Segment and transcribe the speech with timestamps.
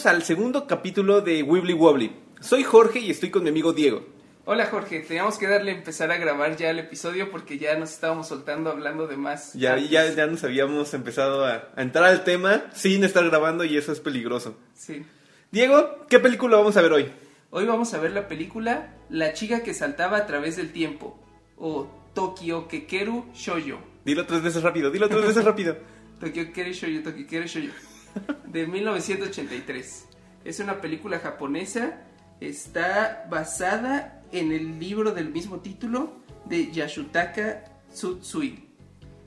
[0.00, 2.16] Bienvenidos al segundo capítulo de Wibbly Wobbly.
[2.40, 4.06] Soy Jorge y estoy con mi amigo Diego.
[4.46, 8.28] Hola Jorge, teníamos que darle empezar a grabar ya el episodio porque ya nos estábamos
[8.28, 9.52] soltando hablando de más.
[9.52, 13.76] Ya, ya, ya nos habíamos empezado a, a entrar al tema sin estar grabando y
[13.76, 14.56] eso es peligroso.
[14.72, 15.04] Sí.
[15.50, 17.12] Diego, ¿qué película vamos a ver hoy?
[17.50, 21.20] Hoy vamos a ver la película La chica que saltaba a través del tiempo
[21.58, 23.78] o Tokyo Kekeru Shoujo.
[24.06, 25.76] Dilo tres veces rápido, dilo tres veces rápido.
[26.20, 27.89] Tokyo Kekeru Shoujo, Tokyo Kekeru Shoujo.
[28.44, 30.06] De 1983.
[30.44, 32.02] Es una película japonesa.
[32.40, 36.12] Está basada en el libro del mismo título
[36.46, 38.68] de Yashutaka Tsutsui.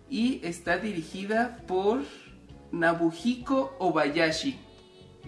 [0.10, 2.00] Y está dirigida por
[2.72, 4.60] Nabuhiko Obayashi.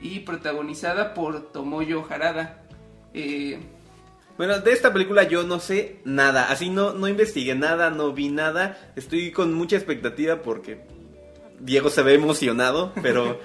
[0.01, 2.63] Y protagonizada por Tomoyo Harada.
[3.13, 3.59] Eh,
[4.37, 8.27] Bueno, de esta película yo no sé nada, así no, no investigué nada, no vi
[8.27, 10.85] nada, estoy con mucha expectativa porque
[11.59, 13.39] Diego se ve emocionado, pero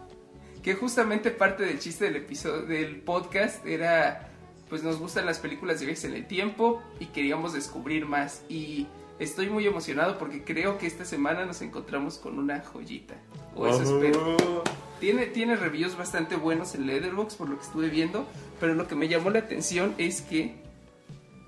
[0.62, 4.30] que justamente parte del chiste del episodio del podcast era
[4.68, 8.42] pues nos gustan las películas de viajes en el tiempo y queríamos descubrir más.
[8.48, 8.88] Y
[9.20, 13.14] estoy muy emocionado porque creo que esta semana nos encontramos con una joyita.
[13.54, 14.64] O eso espero.
[14.98, 18.26] Tiene tiene reviews bastante buenos en Letterboxd por lo que estuve viendo
[18.60, 20.56] pero lo que me llamó la atención es que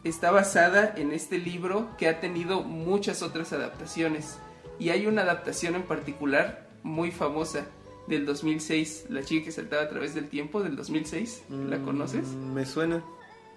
[0.04, 4.38] está basada en este libro que ha tenido muchas otras adaptaciones
[4.78, 7.66] y hay una adaptación en particular muy famosa
[8.06, 12.26] del 2006, La chica que saltaba a través del tiempo del 2006, ¿la conoces?
[12.28, 13.02] Mm, Me suena.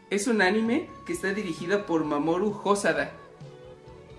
[0.09, 3.11] Es un anime que está dirigido por Mamoru Hosada,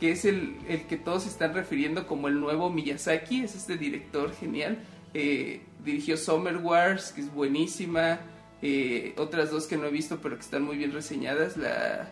[0.01, 4.33] que es el, el que todos están refiriendo como el nuevo Miyazaki, es este director
[4.35, 4.79] genial.
[5.15, 8.21] Eh, dirigió Summer Wars, que es buenísima.
[8.63, 12.11] eh, otras dos que no he visto, pero que están muy bien reseñadas, la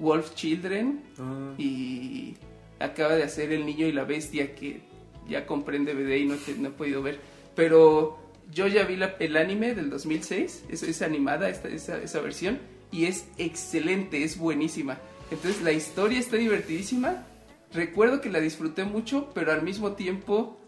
[0.00, 1.52] Wolf Children Ah.
[1.58, 2.34] y
[2.80, 4.80] acaba de hacer El Niño y la Bestia, que
[5.28, 7.18] ya comprende DVD y no, te- no he podido ver.
[7.54, 8.18] Pero
[8.52, 12.58] yo ya vi la- el anime del 2006, es, es animada esta, esa, esa versión,
[12.92, 14.98] y es excelente, es buenísima.
[15.30, 17.24] Entonces la historia está divertidísima.
[17.72, 20.60] Recuerdo que la disfruté mucho, pero al mismo tiempo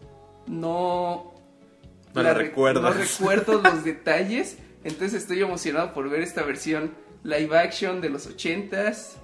[0.47, 1.33] no...
[2.13, 2.83] No la re- recuerdas.
[2.83, 4.57] No recuerdo los detalles.
[4.83, 6.91] Entonces estoy emocionado por ver esta versión
[7.23, 9.15] live action de los 80s.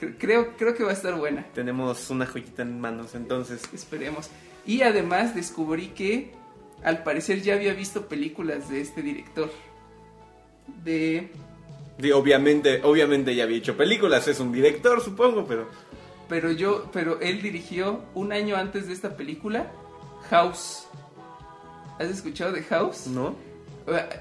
[0.00, 1.46] Cre- Creo, creo que va a estar buena.
[1.54, 3.62] Tenemos una joyita en manos, entonces.
[3.74, 4.30] Esperemos.
[4.66, 6.32] Y además descubrí que
[6.82, 9.50] al parecer ya había visto películas de este director.
[10.84, 11.30] De.
[12.14, 15.68] Obviamente, obviamente ya había hecho películas, es un director, supongo, pero.
[16.28, 16.88] Pero yo.
[16.92, 19.70] Pero él dirigió un año antes de esta película.
[20.30, 20.86] House.
[21.98, 23.06] ¿Has escuchado de House?
[23.08, 23.34] ¿No?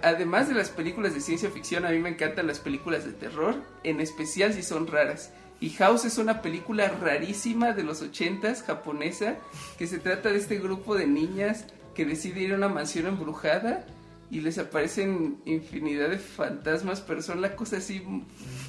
[0.01, 3.55] Además de las películas de ciencia ficción, a mí me encantan las películas de terror,
[3.83, 5.31] en especial si son raras.
[5.61, 9.35] Y House es una película rarísima de los ochentas, japonesa,
[9.77, 13.85] que se trata de este grupo de niñas que decide ir a una mansión embrujada
[14.31, 18.01] y les aparecen infinidad de fantasmas, pero son la cosa así,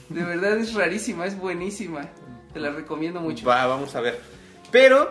[0.09, 2.09] de verdad es rarísima, es buenísima.
[2.53, 3.47] Te la recomiendo mucho.
[3.47, 4.19] Va, vamos a ver.
[4.73, 5.11] Pero,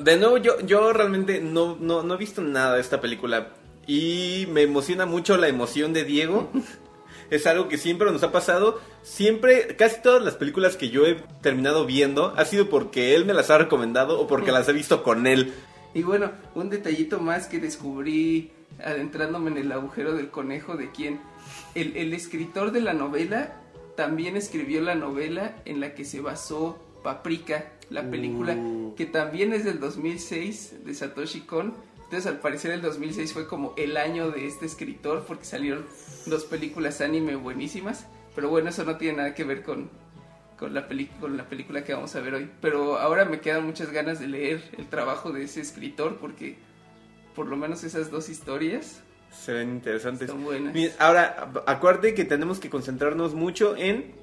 [0.00, 3.54] de nuevo, yo, yo realmente no, no, no he visto nada de esta película.
[3.86, 6.50] Y me emociona mucho la emoción de Diego.
[7.30, 8.80] Es algo que siempre nos ha pasado.
[9.02, 13.34] Siempre, casi todas las películas que yo he terminado viendo ha sido porque él me
[13.34, 15.52] las ha recomendado o porque las he visto con él.
[15.94, 18.50] Y bueno, un detallito más que descubrí
[18.84, 21.20] adentrándome en el agujero del conejo de quién.
[21.74, 23.54] El, el escritor de la novela
[23.96, 28.94] también escribió la novela en la que se basó Paprika, la película, Uh.
[28.96, 31.72] que también es del 2006 de Satoshi Kon.
[32.06, 35.84] Entonces al parecer el 2006 fue como el año de este escritor porque salieron
[36.26, 38.06] dos películas anime buenísimas.
[38.34, 39.90] Pero bueno, eso no tiene nada que ver con,
[40.56, 40.86] con la,
[41.20, 42.50] con la película que vamos a ver hoy.
[42.60, 46.56] Pero ahora me quedan muchas ganas de leer el trabajo de ese escritor porque
[47.34, 50.28] por lo menos esas dos historias Se ven interesantes.
[50.28, 50.74] están buenas.
[51.00, 54.14] Ahora, acuérdate que tenemos que concentrarnos mucho en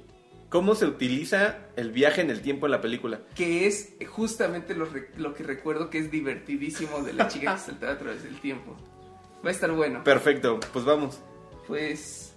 [0.54, 3.22] cómo se utiliza el viaje en el tiempo en la película.
[3.34, 4.88] Que es justamente lo,
[5.34, 8.78] que recuerdo que es divertidísimo de la chica que saltaba a través del tiempo.
[9.44, 10.04] Va a estar bueno.
[10.04, 11.20] Perfecto, pues vamos.
[11.66, 12.36] Pues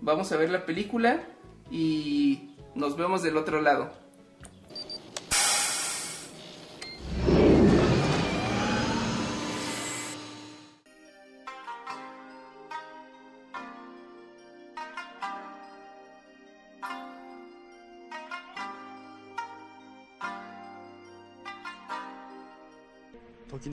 [0.00, 1.24] vamos a ver la película
[1.72, 3.90] y nos vemos del otro lado.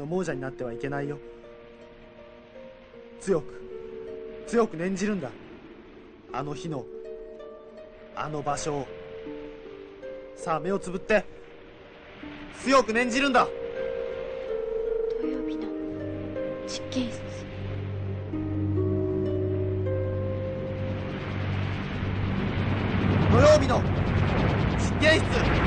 [0.10, 1.20] 亡者になってはいけないよ。
[3.22, 3.62] 強く
[4.48, 5.30] 強く念じるんだ。
[6.34, 6.84] あの日の
[8.16, 8.88] あの場所を。
[10.36, 11.24] さあ目をつぶって。
[12.64, 13.48] 強く念じるんだ。
[15.22, 15.68] 土曜日の
[16.68, 17.20] 実験室。
[23.32, 23.82] 土曜日の
[24.78, 25.59] 実験室。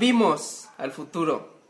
[0.00, 1.60] Volvimos al futuro.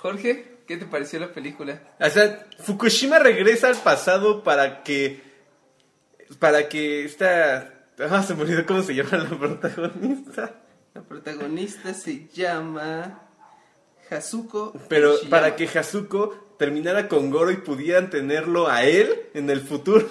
[0.00, 1.80] Jorge, ¿qué te pareció la película?
[2.00, 5.22] O sea, Fukushima regresa al pasado para que.
[6.40, 7.72] Para que esta.
[8.00, 10.54] Ah, se me olvidó cómo se llama la protagonista.
[10.92, 13.22] La protagonista se llama
[14.10, 14.72] Hazuko.
[14.88, 20.08] Pero para que Hazuko terminara con Goro y pudieran tenerlo a él en el futuro.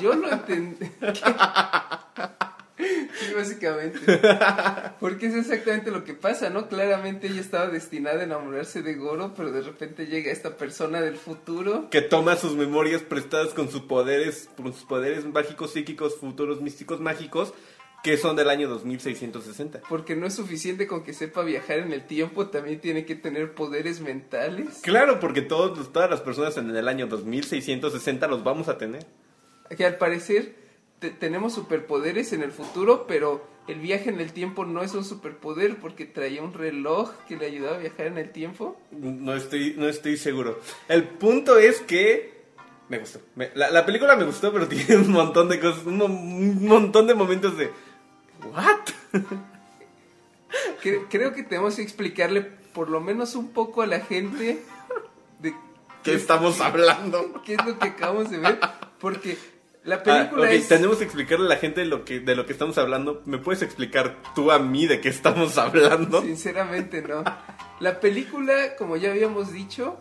[0.00, 0.90] Yo lo entendí.
[2.82, 3.98] Sí, básicamente.
[5.00, 6.68] Porque es exactamente lo que pasa, ¿no?
[6.68, 11.16] Claramente ella estaba destinada a enamorarse de Goro, pero de repente llega esta persona del
[11.16, 11.88] futuro.
[11.90, 17.00] que toma sus memorias prestadas con sus poderes, con sus poderes mágicos, psíquicos, futuros, místicos,
[17.00, 17.52] mágicos,
[18.02, 19.82] que son del año 2660.
[19.88, 23.54] Porque no es suficiente con que sepa viajar en el tiempo, también tiene que tener
[23.54, 24.80] poderes mentales.
[24.82, 29.06] Claro, porque todos, todas las personas en el año 2660 los vamos a tener.
[29.76, 30.61] Que al parecer
[31.02, 35.04] te- tenemos superpoderes en el futuro, pero el viaje en el tiempo no es un
[35.04, 38.80] superpoder porque traía un reloj que le ayudaba a viajar en el tiempo.
[38.90, 40.58] No estoy, no estoy seguro.
[40.88, 42.32] El punto es que
[42.88, 43.20] me gustó.
[43.36, 46.64] Me- la, la película me gustó, pero tiene un montón de cosas, un, mo- un
[46.66, 47.70] montón de momentos de
[48.52, 48.80] ¿What?
[50.82, 54.62] Cre- creo que tenemos que explicarle por lo menos un poco a la gente
[55.40, 55.54] de
[56.02, 57.42] ¿Qué estamos hablando?
[57.44, 58.58] qué es lo que acabamos de ver,
[58.98, 59.38] porque
[59.84, 60.68] la Ah, película ok, es...
[60.68, 63.22] tenemos que explicarle a la gente lo que, de lo que estamos hablando.
[63.26, 66.22] ¿Me puedes explicar tú a mí de qué estamos hablando?
[66.22, 67.24] Sinceramente no.
[67.80, 69.98] La película, como ya habíamos dicho,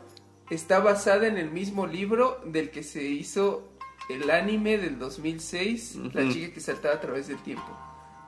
[0.50, 3.70] está basada en el mismo libro del que se hizo
[4.10, 6.32] el anime del 2006, La Ujú.
[6.34, 7.66] chica que saltaba a través del tiempo.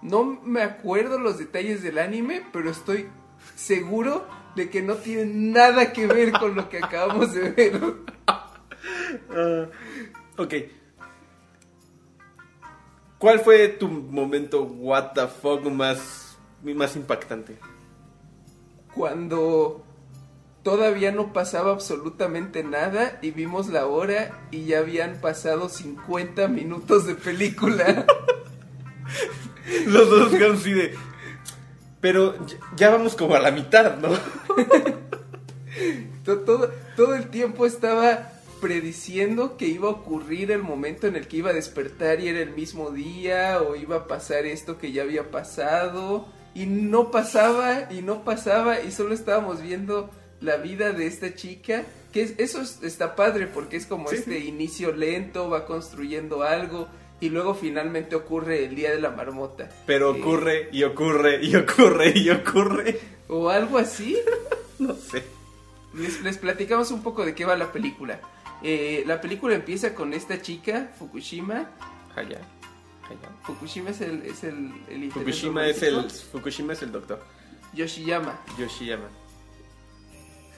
[0.01, 3.07] No me acuerdo los detalles del anime, pero estoy
[3.55, 4.25] seguro
[4.55, 7.81] de que no tiene nada que ver con lo que acabamos de ver.
[9.29, 9.67] Ah,
[10.37, 10.53] ok.
[13.23, 17.57] ¿Cuál fue tu momento what the fuck más, más impactante?
[18.93, 19.81] Cuando
[20.61, 27.05] todavía no pasaba absolutamente nada y vimos la hora y ya habían pasado 50 minutos
[27.05, 28.05] de película.
[29.87, 30.93] Los dos quedaron así de...
[32.01, 32.35] Pero
[32.75, 34.09] ya, vamos como a la mitad, ¿no?
[36.25, 38.32] To- todo, todo el tiempo estaba
[38.63, 42.39] prediciendo que iba a ocurrir el momento en el que iba a despertar y era
[42.39, 47.91] el mismo día o iba a pasar esto que ya había pasado y no pasaba
[47.91, 50.09] y no pasaba y solo estábamos viendo
[50.39, 51.83] la vida de esta chica
[52.13, 56.43] que es- eso es- está padre porque es como Sí, este inicio lento va construyendo
[56.43, 56.87] algo
[57.19, 61.55] y luego finalmente ocurre el día de la marmota Pero Eh, ocurre y ocurre y
[61.55, 62.99] ocurre y ocurre.
[63.27, 64.17] o algo así
[64.79, 65.21] No sé.
[65.93, 68.19] Les, les platicamos un poco de qué va la película.
[68.63, 71.69] Eh, la película empieza con esta chica, Fukushima.
[72.15, 72.39] Allá.
[73.09, 73.29] Allá.
[73.43, 76.09] Fukushima es el, es el, el Fukushima es el.
[76.09, 77.21] Fukushima es el doctor.
[77.73, 79.09] Yoshiyama, Yoshiyama.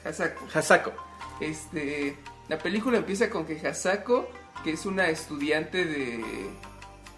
[0.04, 0.46] Hasako.
[0.54, 0.92] Hasako.
[1.40, 2.16] Este,
[2.48, 4.30] la película empieza con que Hasako,
[4.62, 6.22] que es una estudiante de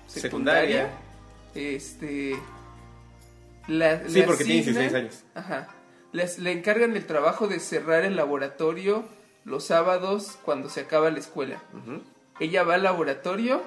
[0.06, 0.90] secundaria, Secundaria.
[1.54, 2.38] este,
[3.66, 5.24] la, Sí, le porque tiene asigna- 16 años.
[5.34, 5.68] Ajá.
[6.12, 9.06] Les- le encargan el trabajo de cerrar el laboratorio
[9.48, 11.62] los sábados cuando se acaba la escuela.
[12.40, 13.62] Ella va al laboratorio,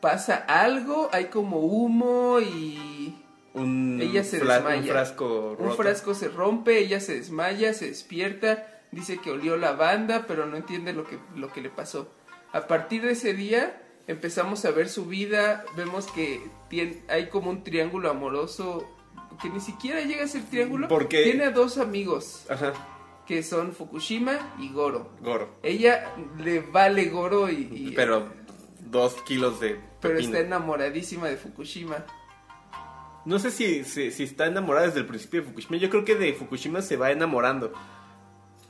[0.00, 3.22] pasa algo, hay como humo y
[3.54, 4.76] Un, Ella se desmaya.
[4.80, 5.76] un frasco un roto.
[5.76, 10.92] frasco se rompe, ella se desmaya, se despierta, dice que olió lavanda, pero no entiende
[10.92, 12.08] lo que, lo que le pasó.
[12.52, 17.50] A partir de ese día empezamos a ver su vida, vemos que tiene, hay como
[17.50, 18.86] un triángulo amoroso
[19.42, 22.72] que ni siquiera llega a ser triángulo, Porque- tiene a dos amigos Ajá.
[23.26, 25.10] Que son Fukushima y Goro.
[25.20, 25.56] Goro.
[25.62, 28.28] Ella le vale Goro y, y- Pero
[28.80, 32.04] dos kilos de pero está enamoradísima de Fukushima.
[33.24, 35.76] No sé si, si, si está enamorada desde el principio de Fukushima.
[35.78, 37.72] Yo creo que de Fukushima se va enamorando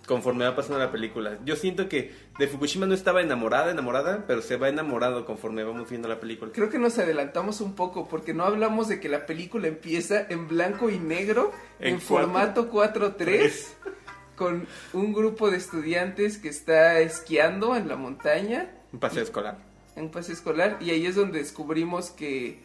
[0.07, 1.37] conforme va pasando la película.
[1.45, 5.91] Yo siento que de Fukushima no estaba enamorada, enamorada, pero se va enamorando conforme vamos
[5.91, 6.53] viendo la película.
[6.55, 10.47] Creo que nos adelantamos un poco porque no hablamos de que la película empieza en
[10.49, 13.67] blanco y negro, en, En cuatro- formato 4-3,
[14.37, 18.71] con un grupo de estudiantes que está esquiando en la montaña.
[18.93, 19.59] Un paseo escolar.
[19.97, 22.61] en un pase escolar y ahí es donde descubrimos que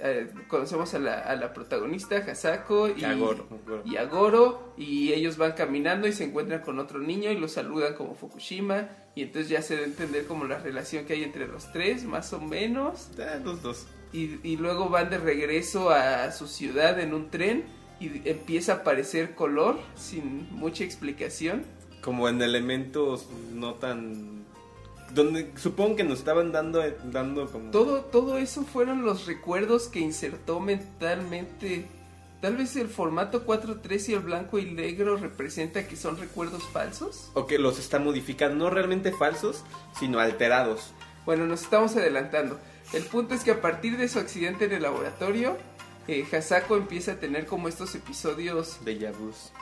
[0.00, 3.82] eh, conocemos a la, a la protagonista, Hasako y A Goro, Goro.
[3.84, 7.46] y a Goro y ellos van caminando y se encuentran con otro niño y lo
[7.46, 11.22] saludan como Fukushima y entonces ya se da a entender como la relación que hay
[11.22, 13.10] entre los tres, más o menos.
[13.20, 13.86] Ah, los dos.
[14.12, 17.64] Y, y luego van de regreso a su ciudad en un tren
[18.02, 21.64] y empieza a aparecer color sin mucha explicación.
[22.00, 24.42] Como en elementos no tan...
[25.14, 27.70] Donde supongo que nos estaban dando, dando como...
[27.70, 31.86] Todo, todo eso fueron los recuerdos que insertó mentalmente.
[32.40, 37.30] Tal vez el formato 4.3 y el blanco y negro representa que son recuerdos falsos.
[37.34, 39.64] O que los está modificando, no realmente falsos,
[39.98, 40.92] sino alterados.
[41.24, 42.58] Bueno, nos estamos adelantando.
[42.92, 45.56] El punto es que a partir de su accidente en el laboratorio,
[46.08, 49.52] eh, Hasako empieza a tener como estos episodios, De Yabus.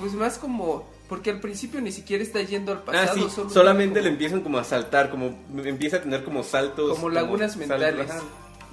[0.00, 3.50] pues más como, porque al principio ni siquiera está yendo al Ah, pasado, sí, solo
[3.50, 6.94] solamente como, le empiezan como a saltar, como empieza a tener como saltos.
[6.94, 8.08] como lagunas mentales.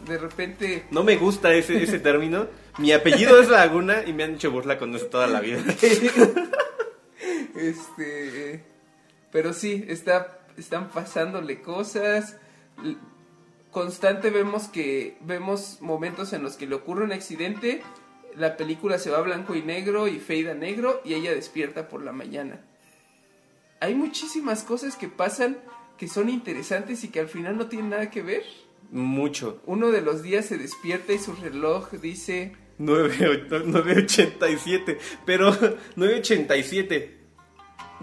[0.08, 2.48] De repente, No me gusta ese, ese término.
[2.78, 5.60] Mi apellido es Laguna y me han hecho burla con eso toda la vida.
[7.56, 8.64] este, eh,
[9.32, 12.38] pero sí, está, están pasándole cosas.
[13.72, 17.82] Constante vemos que vemos momentos en los que le ocurre un accidente,
[18.36, 21.88] la película se va a blanco y negro y fade a negro y ella despierta
[21.88, 22.62] por la mañana.
[23.80, 25.58] Hay muchísimas cosas que pasan
[25.98, 28.44] que son interesantes y que al final no tienen nada que ver.
[28.92, 29.62] Mucho.
[29.66, 34.98] Uno de los días se despierta y su reloj dice 9, 987.
[35.26, 35.52] Pero
[35.96, 37.20] 987.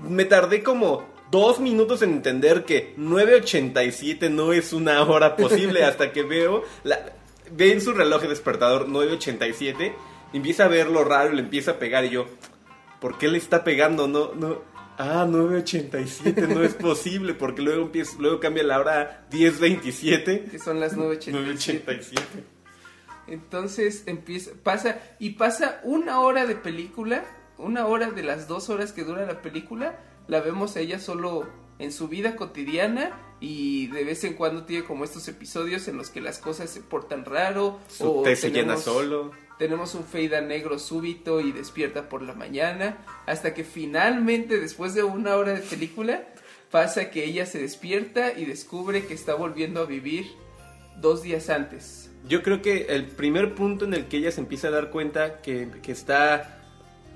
[0.09, 6.13] Me tardé como dos minutos en entender que 987 no es una hora posible hasta
[6.13, 6.63] que veo.
[6.85, 7.13] La,
[7.51, 9.95] ve en su reloj de despertador 987.
[10.33, 12.05] y Empieza a ver lo raro le empieza a pegar.
[12.05, 12.27] Y yo,
[13.01, 14.09] ¿por qué le está pegando?
[14.09, 14.77] No, no.
[14.99, 17.35] Ah, 987 no es posible.
[17.35, 20.45] Porque luego, empieza, luego cambia la hora 1027.
[20.51, 21.33] que son las 9.87.
[21.33, 22.57] 987.
[23.29, 27.25] Entonces empieza, pasa, y pasa una hora de película,
[27.59, 31.47] una hora de las dos horas que dura la película, la vemos a ella solo
[31.79, 36.11] en su vida cotidiana y de vez en cuando tiene como estos episodios en los
[36.11, 39.33] que las cosas se portan raro Su té se llena solo.
[39.59, 44.95] tenemos un fade a negro súbito y despierta por la mañana, hasta que finalmente, después
[44.95, 46.25] de una hora de película,
[46.71, 50.27] pasa que ella se despierta y descubre que está volviendo a vivir
[51.01, 52.11] dos días antes.
[52.27, 55.43] Yo creo que el primer punto en el que ella se empieza a dar cuenta
[55.43, 56.56] que, que está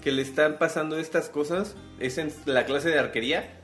[0.00, 3.60] que le están pasando estas cosas es en la clase de arquería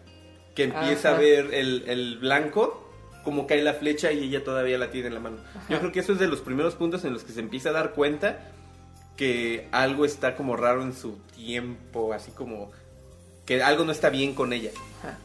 [0.55, 1.19] que empieza Ajá.
[1.19, 2.83] a ver el, el blanco
[3.25, 5.39] como cae la flecha y ella todavía la tiene en la mano.
[5.55, 5.67] Ajá.
[5.69, 7.73] Yo creo que eso es de los primeros puntos en los que se empieza a
[7.73, 8.53] dar cuenta
[9.17, 12.71] que algo está como raro en su tiempo, así como
[13.45, 14.71] que algo no está bien con ella.
[15.01, 15.19] Ajá.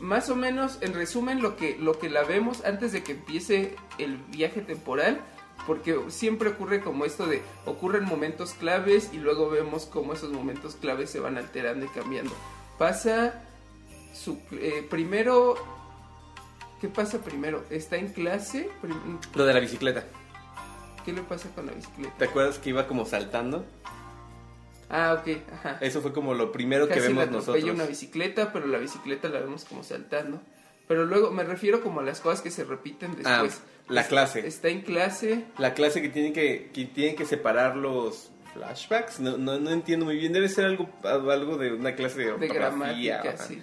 [0.00, 3.76] Más o menos, en resumen, lo que, lo que la vemos antes de que empiece
[3.98, 5.20] el viaje temporal,
[5.66, 10.76] porque siempre ocurre como esto de, ocurren momentos claves y luego vemos cómo esos momentos
[10.76, 12.32] claves se van alterando y cambiando.
[12.78, 13.42] Pasa
[14.14, 15.56] su, eh, primero,
[16.80, 17.64] ¿qué pasa primero?
[17.70, 18.70] ¿Está en clase?
[19.34, 20.04] Lo de la bicicleta.
[21.04, 22.14] ¿Qué le pasa con la bicicleta?
[22.18, 23.64] ¿Te acuerdas que iba como saltando?
[24.90, 25.78] Ah, ok, ajá.
[25.80, 27.62] Eso fue como lo primero que Casi vemos nosotros.
[27.64, 30.40] una bicicleta, pero la bicicleta la vemos como saltando.
[30.88, 33.62] Pero luego me refiero como a las cosas que se repiten Ah, después.
[33.88, 34.46] la Es- clase.
[34.46, 35.44] Está en clase.
[35.58, 40.06] La clase que tienen que, que tienen que separar los flashbacks, no, no, no entiendo
[40.06, 43.36] muy bien, debe ser algo, algo de una clase de de gramática, ajá.
[43.36, 43.62] sí.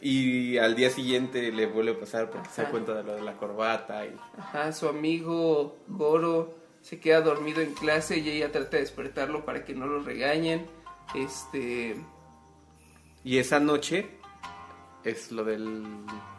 [0.00, 3.22] Y al día siguiente le vuelve a pasar porque se da cuenta de lo de
[3.22, 4.04] la corbata.
[4.04, 4.16] Y...
[4.36, 9.64] Ajá, su amigo Goro se queda dormido en clase y ella trata de despertarlo para
[9.64, 10.66] que no lo regañen.
[11.14, 11.94] Este,
[13.22, 14.08] y esa noche
[15.04, 15.84] es lo del...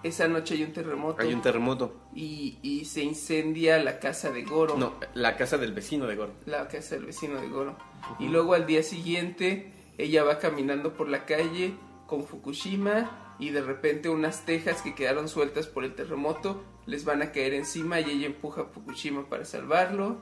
[0.04, 1.96] esa noche hay un terremoto Hay un terremoto.
[2.16, 4.78] y, y se incendia la casa de Goro.
[4.78, 6.36] No, la casa del vecino de Gordon.
[6.46, 7.78] la casa del vecino de Goro.
[8.20, 11.74] Y luego al día siguiente ella va caminando por la calle
[12.08, 17.22] con Fukushima y de repente unas tejas que quedaron sueltas por el terremoto les van
[17.22, 20.20] a caer encima y ella empuja a Fukushima para salvarlo.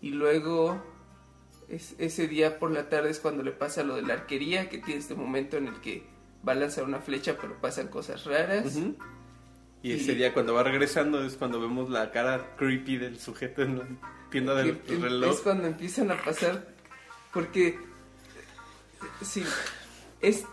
[0.00, 0.80] Y luego
[1.68, 4.78] es- ese día por la tarde es cuando le pasa lo de la arquería, que
[4.78, 6.06] tiene este momento en el que
[6.46, 8.76] va a lanzar una flecha pero pasan cosas raras.
[9.82, 13.78] Y ese día cuando va regresando es cuando vemos la cara creepy del sujeto en
[13.78, 13.84] la
[14.30, 15.34] tienda del reloj.
[15.34, 16.68] Es cuando empiezan a pasar.
[17.32, 17.78] Porque.
[19.22, 19.44] Sí.
[20.20, 20.44] Es.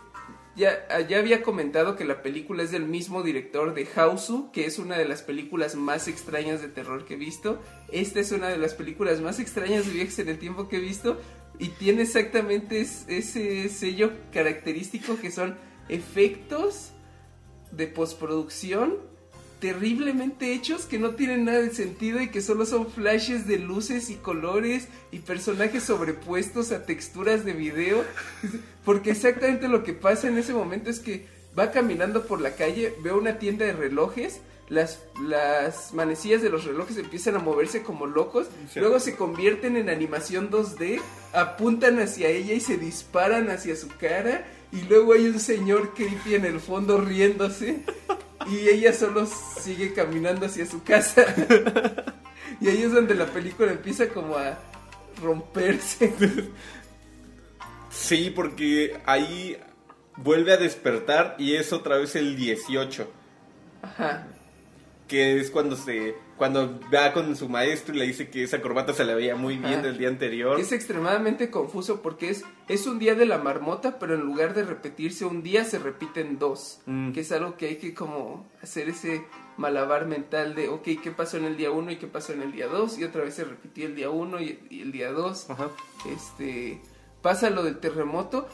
[0.54, 4.78] Ya, ya había comentado que la película es del mismo director de Hausu, que es
[4.78, 7.58] una de las películas más extrañas de terror que he visto.
[7.90, 10.80] Esta es una de las películas más extrañas de viajes en el tiempo que he
[10.80, 11.18] visto.
[11.58, 15.56] Y tiene exactamente es- ese sello característico que son
[15.94, 16.90] efectos
[17.70, 18.96] de postproducción
[19.60, 24.10] terriblemente hechos que no tienen nada de sentido y que solo son flashes de luces
[24.10, 28.04] y colores y personajes sobrepuestos a texturas de video.
[28.84, 32.92] Porque exactamente lo que pasa en ese momento es que va caminando por la calle,
[33.04, 38.06] ve una tienda de relojes, las, las manecillas de los relojes empiezan a moverse como
[38.06, 38.80] locos, Sí.
[38.80, 41.00] luego se convierten en animación 2D,
[41.34, 46.34] apuntan hacia ella y se disparan hacia su cara, y luego hay un señor creepy
[46.34, 47.82] en el fondo riéndose,
[48.50, 51.24] y ella solo sigue caminando hacia su casa.
[52.60, 54.58] y ahí es donde la película empieza como a
[55.22, 56.12] romperse.
[57.90, 59.58] Sí, porque ahí
[60.16, 63.06] vuelve a despertar y es otra vez el 18,
[63.82, 64.26] Ajá.
[65.06, 68.92] que es cuando se cuando va con su maestro y le dice que esa corbata
[68.92, 69.82] se le veía muy bien Ajá.
[69.82, 70.58] del día anterior.
[70.58, 74.64] Es extremadamente confuso porque es, es un día de la marmota, pero en lugar de
[74.64, 76.80] repetirse un día, se repiten dos.
[76.86, 77.12] Mm.
[77.12, 79.24] Que es algo que hay que como hacer ese
[79.56, 82.50] malabar mental de, ok, ¿qué pasó en el día uno y qué pasó en el
[82.50, 82.98] día dos?
[82.98, 85.48] Y otra vez se repitió el día uno y, y el día dos.
[85.48, 85.68] Ajá.
[86.12, 86.82] Este,
[87.22, 88.48] pasa lo del terremoto.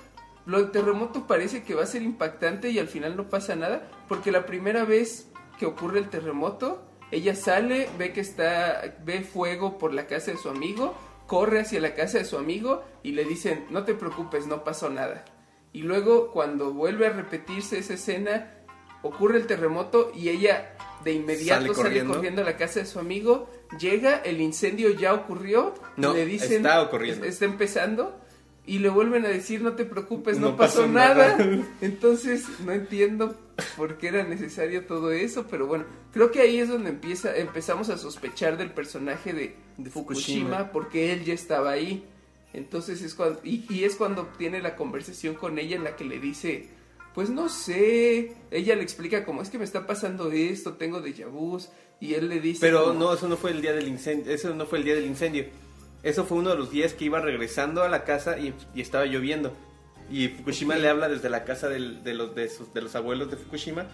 [0.45, 3.88] Lo del terremoto parece que va a ser impactante y al final no pasa nada,
[4.09, 5.28] porque la primera vez
[5.59, 10.37] que ocurre el terremoto, ella sale, ve que está, ve fuego por la casa de
[10.37, 10.95] su amigo,
[11.27, 14.91] corre hacia la casa de su amigo y le dicen, no te preocupes, no pasó
[14.91, 15.25] nada.
[15.73, 18.55] Y luego cuando vuelve a repetirse esa escena,
[19.03, 20.75] ocurre el terremoto y ella
[21.05, 22.43] de inmediato Sale sale corriendo.
[22.43, 23.49] a la casa de su amigo,
[23.79, 27.25] llega, el incendio ya ocurrió, No, le dicen, está ocurriendo.
[27.25, 28.18] está empezando
[28.68, 31.37] y le vuelven a decir no te preocupes, no, No pasó, pasó nada.
[31.38, 31.64] nada.
[31.81, 33.35] Entonces no entiendo
[33.76, 37.88] por qué era necesario todo eso, pero bueno, creo que ahí es donde empieza empezamos
[37.88, 40.72] a sospechar del personaje de, De Fukushima, Fukushima.
[40.72, 42.04] porque él ya estaba ahí.
[42.52, 46.04] Entonces es cuando y, y es cuando tiene la conversación con ella en la que
[46.04, 46.68] le dice,
[47.14, 51.26] pues no sé, ella le explica como es que me está pasando esto, tengo déjà
[51.28, 51.68] vus
[52.00, 54.54] y él le dice Pero como- no, eso no fue el día del incendio, eso
[54.54, 55.44] no fue el día del incendio.
[56.02, 59.04] Eso fue uno de los días que iba regresando a la casa y, y estaba
[59.06, 59.52] lloviendo.
[60.11, 63.30] Y Fukushima le habla desde la casa del- de, los, de, sus- de los abuelos
[63.30, 63.87] de Fukushima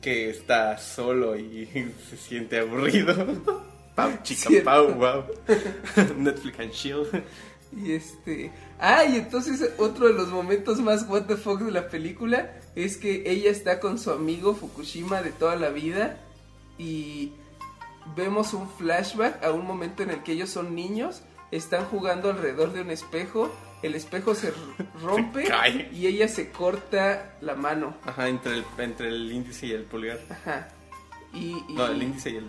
[0.00, 1.66] que está solo y
[2.10, 3.14] se siente aburrido.
[3.94, 4.64] Pau, chica, Cierto.
[4.64, 5.24] Pau, wow.
[6.18, 7.04] Netflix and chill.
[7.76, 8.50] Y este.
[8.78, 12.96] Ah, y entonces otro de los momentos más what the fuck de la película es
[12.96, 16.18] que ella está con su amigo Fukushima de toda la vida
[16.76, 17.32] y
[18.16, 22.72] vemos un flashback a un momento en el que ellos son niños, están jugando alrededor
[22.72, 23.50] de un espejo,
[23.82, 24.52] el espejo se
[25.02, 27.94] rompe Se y ella se corta la mano.
[28.04, 30.18] Ajá, entre el, entre el índice y el pulgar.
[30.30, 30.68] Ajá.
[31.32, 32.44] Y, y- No, el índice y el,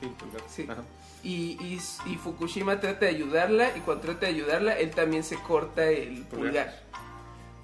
[0.00, 0.42] sí, el pulgar.
[0.48, 0.66] Sí.
[0.68, 0.82] Ajá.
[1.22, 1.30] y,
[1.62, 5.84] y, y Fukushima trata de ayudarla y cuando trata de ayudarla él también se corta
[5.90, 6.30] el Pulgar.
[6.30, 6.82] pulgar.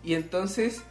[0.04, 0.82] Y entonces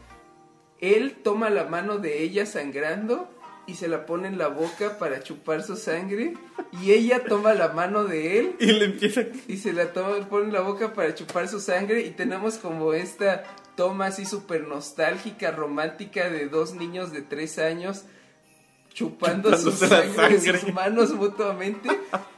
[0.80, 3.30] él toma la mano de ella sangrando
[3.68, 6.34] y se la pone en la boca para chupar su sangre
[6.82, 9.24] y ella toma la mano de él Y le empieza...
[9.48, 12.94] y se la toma, pone en la boca para chupar su sangre y tenemos como
[12.94, 13.44] esta
[13.76, 18.06] toma así súper nostálgica, romántica de dos niños de tres años
[18.94, 20.60] chupando su Chupándose la sangre en sangre.
[20.62, 21.88] sus manos mutuamente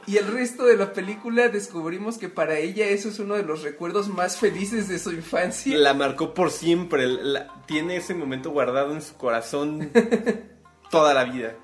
[0.06, 3.62] y el resto de la película descubrimos que para ella eso es uno de los
[3.62, 5.78] recuerdos más felices de su infancia.
[5.78, 7.06] La marcó por siempre.
[7.06, 9.90] la- tiene ese momento guardado en su corazón
[10.90, 11.54] toda la vida.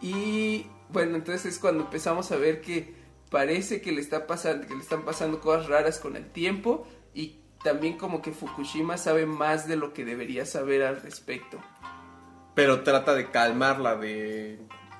[0.00, 2.94] Y bueno, entonces es cuando empezamos a ver que
[3.30, 7.38] parece que le está pasando, que le están pasando cosas raras con el tiempo y
[7.62, 11.58] también como que Fukushima sabe más de lo que debería saber al respecto.
[12.54, 14.58] Pero trata de calmarla, de...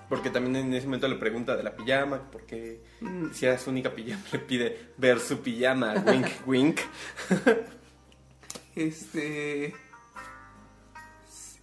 [0.09, 3.33] Porque también en ese momento le pregunta de la pijama, porque Mm.
[3.33, 6.81] si era su única pijama, le pide ver su pijama, wink, wink.
[8.75, 9.75] Este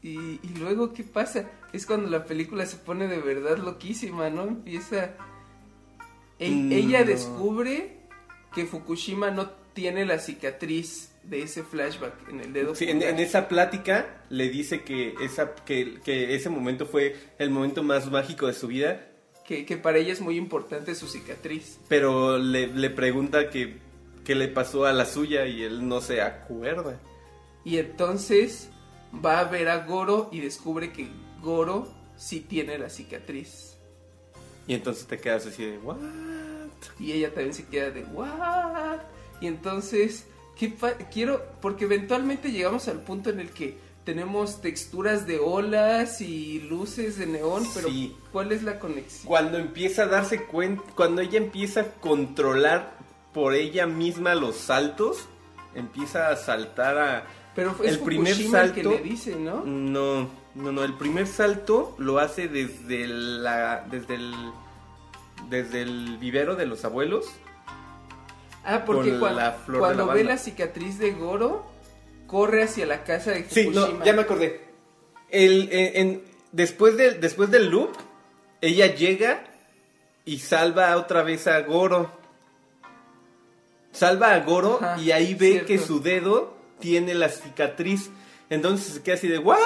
[0.02, 1.50] y, y luego qué pasa?
[1.74, 4.44] Es cuando la película se pone de verdad loquísima, ¿no?
[4.44, 5.16] Empieza
[6.40, 7.98] e- Mm, ella descubre
[8.54, 12.74] que Fukushima no tiene la cicatriz de ese flashback en el dedo.
[12.76, 17.84] Sí, en, esa plática le dice que, esa, que, que ese momento fue el momento
[17.84, 19.06] más mágico de su vida,
[19.46, 21.80] que, que para ella es muy importante su cicatriz.
[21.88, 23.78] pero le, le pregunta que
[24.24, 27.00] qué le pasó a la suya y él no se acuerda.
[27.64, 28.70] Y entonces
[29.14, 31.10] va a ver a Goro y descubre que
[31.42, 33.78] Goro sí tiene la cicatriz.
[34.68, 35.98] Y entonces te quedas así de, ¿what?
[37.00, 39.00] Y ella también se queda de ¿what?
[39.42, 40.74] Y entonces, ¿qué
[41.12, 41.44] quiero?
[41.62, 47.26] Porque eventualmente llegamos al punto en el que tenemos texturas de olas y luces de
[47.28, 48.16] neón, pero Sí.
[48.32, 49.28] ¿cuál es la conexión?
[49.28, 52.98] Cuando empieza a darse cuenta, cuando ella empieza a controlar
[53.34, 55.28] por ella misma los saltos,
[55.76, 57.28] empieza a saltar a...
[57.60, 59.64] Pero fue el primer Fukushima el que salto- le dice, ¿no?
[59.66, 64.34] No, No, no, el primer salto lo hace desde la desde el
[65.50, 67.28] desde el vivero de los abuelos.
[68.66, 71.66] Ah, porque Con cuando, la flor de cuando la ve la cicatriz de Goro,
[72.28, 74.00] corre hacia la casa de Sí, Fukushima.
[74.00, 74.62] no, ya me acordé.
[75.30, 77.92] El, en- en- después, del, después del loop,
[78.62, 79.44] ella llega
[80.26, 82.12] y salva otra vez a Goro.
[83.92, 85.68] Salva a Goro Ajá, y ahí ve cierto.
[85.68, 88.10] que su dedo tiene la cicatriz.
[88.50, 89.58] Entonces se queda así de ¿what?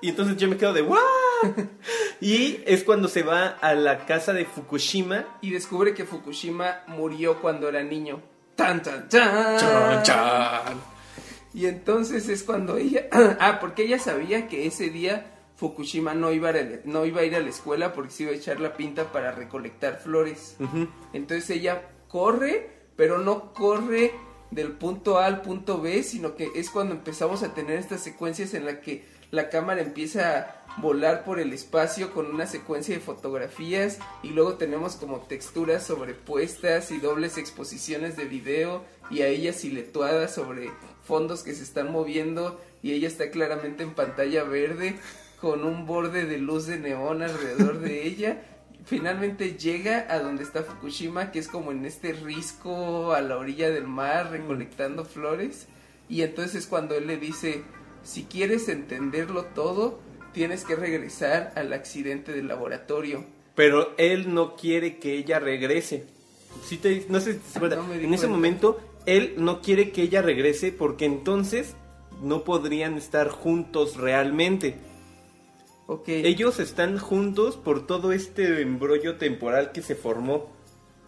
[0.00, 0.98] Y entonces yo me quedo de ¿what?
[2.20, 5.24] y es cuando se va a la casa de Fukushima.
[5.40, 8.22] Y descubre que Fukushima murió cuando era niño.
[8.54, 9.58] Tan, tan, tan.
[9.58, 10.80] Chan, chan.
[11.54, 13.06] Y entonces es cuando ella...
[13.40, 17.24] ah, porque ella sabía que ese día Fukushima no iba, a, ir- no iba a
[17.24, 20.56] ir a la escuela porque se iba a echar la pinta para recolectar flores.
[21.12, 24.12] Entonces ella corre, pero no corre
[24.50, 28.54] del punto A al punto B, sino que es cuando empezamos a tener estas secuencias
[28.54, 33.00] en la que la cámara empieza a volar por el espacio con una secuencia de
[33.00, 39.52] fotografías y luego tenemos como texturas sobrepuestas y dobles exposiciones de video y a ella
[39.52, 40.70] siletuada sobre
[41.02, 44.96] fondos que se están moviendo y ella está claramente en pantalla verde
[45.40, 48.42] con un borde de luz de neón alrededor de ella
[48.88, 53.70] finalmente llega a donde está Fukushima, que es como en este risco a la orilla
[53.70, 55.66] del mar recolectando flores.
[56.08, 57.62] Y entonces es cuando él le dice,
[58.02, 60.00] si quieres entenderlo todo,
[60.32, 63.24] tienes que regresar al accidente del laboratorio.
[63.54, 66.06] Pero él no quiere que ella regrese.
[66.64, 67.60] Sí te- no sé si te.
[67.60, 68.28] No di en ese cuenta.
[68.28, 71.74] momento, él no quiere que ella regrese porque entonces
[72.22, 74.76] no podrían estar juntos realmente.
[76.06, 80.50] Ellos están juntos por todo este embrollo temporal que se formó.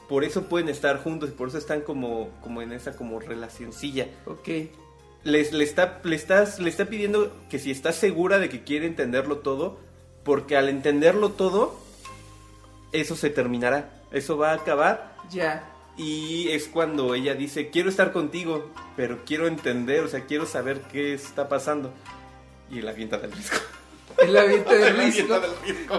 [0.09, 4.09] Por eso pueden estar juntos y por eso están como, como en esa como relacioncilla.
[4.27, 4.49] Ok.
[5.23, 8.87] Les, le, está, le, estás, le está pidiendo que si está segura de que quiere
[8.87, 9.79] entenderlo todo,
[10.25, 11.79] porque al entenderlo todo,
[12.93, 15.71] eso se terminará, eso va a acabar Ya.
[15.99, 20.81] y es cuando ella dice, quiero estar contigo, pero quiero entender, o sea, quiero saber
[20.91, 21.93] qué está pasando.
[22.71, 23.59] Y la avienta del risco.
[24.19, 25.41] El avienta de La risco.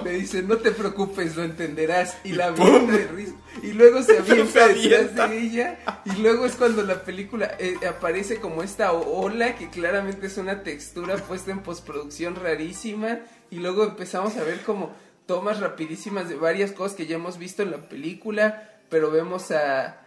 [0.04, 2.18] Le dice, no te preocupes, lo entenderás.
[2.24, 3.38] Y la avienta de risco.
[3.64, 5.80] Y luego se avienta detrás de ella.
[6.06, 10.64] Y luego es cuando la película eh, aparece como esta ola que claramente es una
[10.64, 13.20] textura puesta en postproducción rarísima.
[13.50, 14.92] Y luego empezamos a ver como
[15.26, 18.70] tomas rapidísimas de varias cosas que ya hemos visto en la película.
[18.90, 19.98] Pero vemos a.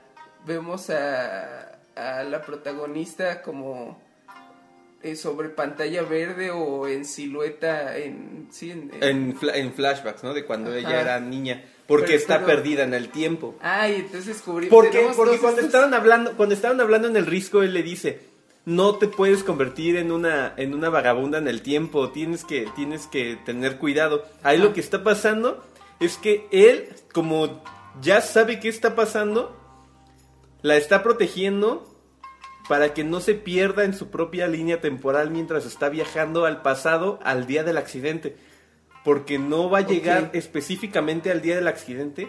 [0.46, 1.78] Vemos a.
[1.96, 4.03] a la protagonista como
[5.04, 10.24] eh, sobre pantalla verde o en silueta en sí en, en- En, fla- en flashbacks,
[10.24, 10.34] ¿no?
[10.34, 10.78] De cuando Ajá.
[10.80, 11.64] ella era niña.
[11.86, 13.54] Porque Pero- está pero- perdida en el tiempo.
[13.60, 17.26] Ay, entonces descubrí Porque, tenemos porque cuando estos- estaban hablando, cuando estaban hablando en el
[17.26, 18.20] risco, él le dice,
[18.64, 23.06] no te puedes convertir en una, en una vagabunda en el tiempo, tienes que, tienes
[23.06, 24.24] que tener cuidado.
[24.42, 25.62] Ahí lo que está pasando
[26.00, 27.62] es que él, como
[28.00, 29.54] ya sabe qué está pasando,
[30.62, 31.93] la está protegiendo
[32.68, 37.20] para que no se pierda en su propia línea temporal mientras está viajando al pasado
[37.22, 38.36] al día del accidente.
[39.04, 42.26] Porque no va a llegar específicamente al día del accidente,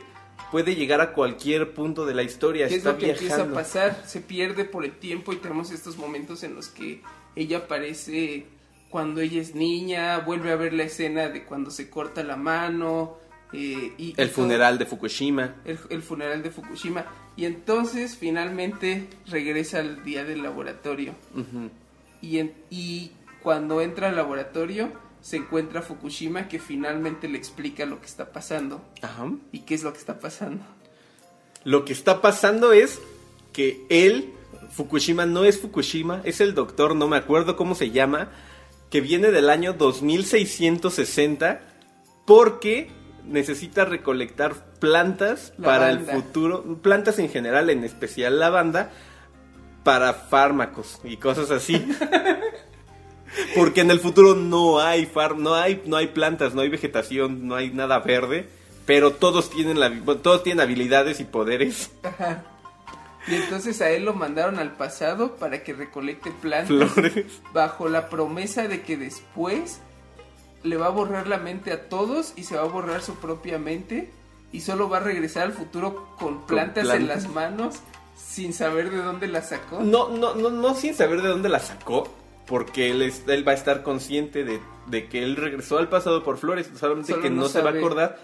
[0.52, 2.68] puede llegar a cualquier punto de la historia.
[2.68, 4.04] ¿Qué es lo que empieza a pasar?
[4.06, 7.02] Se pierde por el tiempo y tenemos estos momentos en los que
[7.38, 8.46] ella aparece
[8.90, 13.18] cuando ella es niña, vuelve a ver la escena de cuando se corta la mano.
[13.54, 15.56] eh, y, y El todo- funeral de Fukushima.
[15.64, 17.06] el, el funeral de Fukushima.
[17.38, 21.14] Y entonces finalmente regresa al día del laboratorio.
[22.22, 23.12] Y, en- y
[23.44, 28.84] cuando entra al laboratorio se encuentra Fukushima que finalmente le explica lo que está pasando.
[29.02, 29.30] Ajá.
[29.52, 30.64] ¿Y qué es lo que está pasando?
[31.64, 33.02] Lo que está pasando es
[33.52, 34.32] que él,
[34.72, 38.30] Fukushima, no es Fukushima, es el doctor, no me acuerdo cómo se llama,
[38.92, 41.62] que viene del año 2660
[42.26, 42.90] porque
[43.26, 48.92] necesita recolectar plantas para el futuro, plantas en general, en especial lavanda,
[49.84, 51.84] para fármacos y cosas así.
[53.56, 57.48] Porque en el futuro no hay far no hay no hay plantas, no hay vegetación,
[57.48, 58.48] no hay nada verde,
[58.86, 61.92] pero todos tienen la todos tienen habilidades y poderes.
[62.04, 62.44] Ajá.
[63.28, 67.42] Y entonces a él lo mandaron al pasado para que recolecte plantas Flores.
[67.54, 69.80] bajo la promesa de que después
[70.62, 73.58] le va a borrar la mente a todos y se va a borrar su propia
[73.58, 74.12] mente
[74.56, 77.24] y solo va a regresar al futuro con plantas en plantas.
[77.24, 77.76] las manos
[78.18, 79.82] sin saber de dónde las sacó.
[79.82, 82.08] No, no, no, no sin saber de dónde la sacó,
[82.48, 86.24] porque él, es- él va a estar consciente de, de que él regresó al pasado
[86.24, 88.20] por flores, solamente Solo que no, no se va a acordar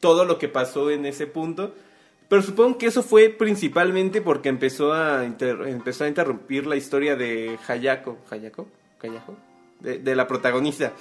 [0.00, 1.74] todo lo que pasó en ese punto.
[2.28, 7.58] Pero supongo que eso fue principalmente porque empezó a, empezó a interrumpir la historia de
[7.68, 8.18] Hayako.
[8.30, 8.68] ¿Hayako?
[9.02, 9.36] ¿Hayako?
[9.80, 10.92] De, de la protagonista.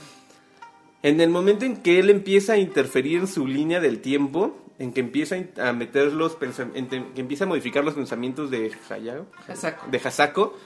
[1.03, 4.91] En el momento en que él empieza a interferir en su línea del tiempo, en
[4.93, 6.49] que empieza a meter los que
[7.15, 9.87] empieza a modificar los pensamientos de Hayao, Hasako.
[9.91, 10.57] de Hasako,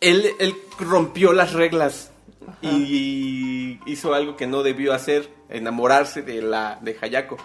[0.00, 2.10] él, él rompió las reglas
[2.62, 7.36] y hizo algo que no debió hacer, enamorarse de la de Hayako.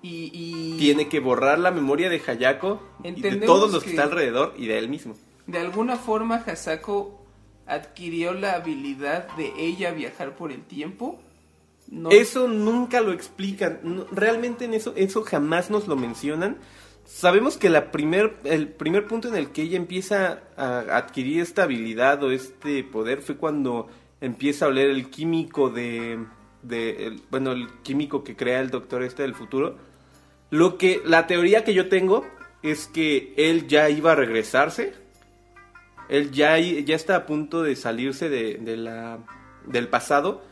[0.00, 3.96] Y, y Tiene que borrar la memoria de Hayako y de todos los que, que-
[3.96, 5.14] está alrededor y de él mismo.
[5.46, 7.24] de alguna forma Hasako
[7.66, 11.20] adquirió la habilidad de ella viajar por el tiempo.
[11.92, 14.06] No, Eso nunca lo explican.
[14.12, 16.56] realmente en eso, eso jamás nos lo mencionan.
[17.04, 21.64] Sabemos que la primer, el primer punto en el que ella empieza a adquirir esta
[21.64, 23.88] habilidad o este poder fue cuando
[24.22, 26.18] empieza a oler el químico de,
[27.30, 29.76] bueno, el químico que crea el doctor este del futuro.
[30.48, 32.24] Lo que, la teoría que yo tengo
[32.62, 34.94] es que él ya iba a regresarse.
[36.08, 38.56] Él ya, ya está a punto de salirse de,
[39.66, 40.51] del pasado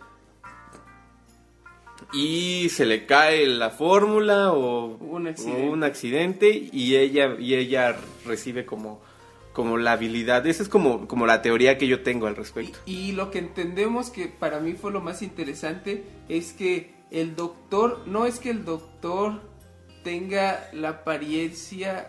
[2.13, 5.69] y se le cae la fórmula o Un o accidente.
[5.69, 9.01] un accidente y ella y ella recibe como
[9.53, 13.11] como la habilidad esa es como como la teoría que yo tengo al respecto Y,
[13.11, 18.03] y lo que entendemos que para mí fue lo más interesante es que el doctor,
[18.07, 19.41] no es que el doctor
[20.05, 22.09] tenga la apariencia,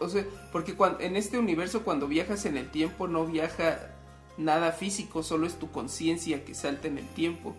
[0.00, 3.94] o sea, porque cuan- en este universo cuando viajas en el tiempo no viaja
[4.38, 7.54] nada físico, solo es tu conciencia que salta en el tiempo.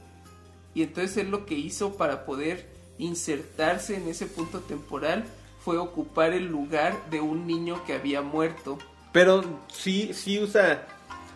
[0.73, 5.25] Y entonces él lo que hizo para poder insertarse en ese punto temporal
[5.63, 8.77] fue ocupar el lugar de un niño que había muerto.
[9.12, 10.88] pero sí sí usa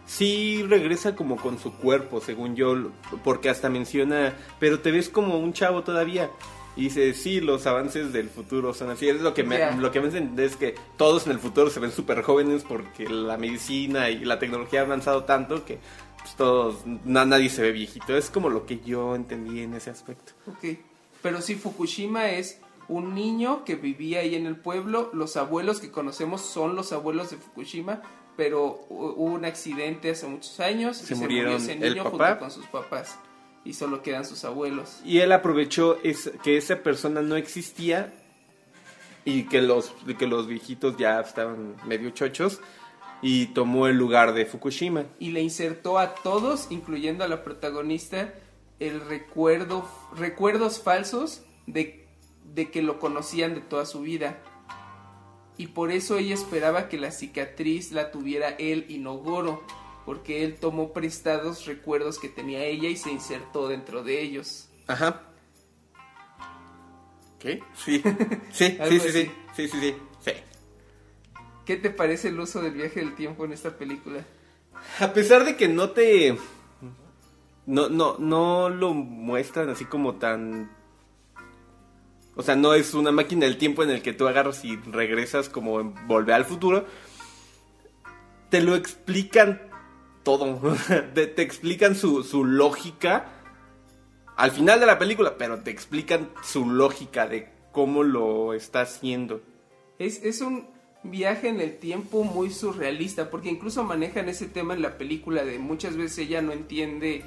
[0.05, 2.75] sí regresa como con su cuerpo según yo
[3.23, 6.29] porque hasta menciona pero te ves como un chavo todavía
[6.77, 9.71] y dice sí los avances del futuro son así es lo que me Ya.
[9.75, 13.09] lo que me hacen es que todos en el futuro se ven súper jóvenes porque
[13.09, 15.79] la medicina y la tecnología ha avanzado tanto que
[16.25, 19.91] pues, todos na- nadie se ve viejito es como lo que yo entendí en ese
[19.91, 20.77] aspecto Ok,
[21.21, 25.09] pero sí, Fukushima es un niño que vivía ahí en el pueblo.
[25.13, 28.01] Los abuelos que conocemos son los abuelos de Fukushima,
[28.37, 31.93] pero hu- hubo un accidente hace muchos años Se y murieron se murió ese el
[31.95, 32.27] niño papá.
[32.27, 33.17] junto con sus papás.
[33.63, 34.99] Y solo quedan sus abuelos.
[35.03, 38.13] Y él aprovechó es, que esa persona no existía
[39.23, 42.59] y que los, que los viejitos ya estaban medio chochos
[43.27, 45.05] y tomó el lugar de Fukushima.
[45.17, 48.35] Y le insertó a todos, incluyendo a la protagonista,
[48.79, 52.05] el recuerdo, recuerdos falsos de,
[52.53, 54.37] de que lo conocían de toda su vida.
[55.57, 59.63] Y por eso ella esperaba que la cicatriz la tuviera él y no Goro,
[60.05, 64.69] porque él tomó prestados recuerdos que tenía ella y se insertó dentro de ellos.
[64.85, 65.23] Ajá.
[67.39, 67.63] ¿Qué?
[67.75, 68.03] Sí.
[68.51, 69.09] Sí, sí, sí, sí,
[69.55, 70.31] sí, sí, sí, sí.
[71.65, 74.23] ¿Qué te parece el uso del viaje del tiempo en esta película?
[74.99, 76.37] A pesar de que no te...
[77.65, 80.71] No, no, no lo muestran así como tan...
[82.35, 85.49] O sea, no es una máquina del tiempo en el que tú agarras y regresas
[85.49, 86.85] como en Volver al Futuro.
[88.49, 89.61] Te lo explican
[90.23, 90.75] todo.
[91.13, 93.31] te, te explican su, su lógica
[94.35, 99.41] al final de la película, pero te explican su lógica de cómo lo está haciendo.
[99.97, 100.67] Es, es un
[101.11, 105.59] viaje en el tiempo muy surrealista, porque incluso manejan ese tema en la película de
[105.59, 107.23] muchas veces ella no entiende